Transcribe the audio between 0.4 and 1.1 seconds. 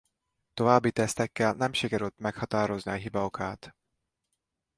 További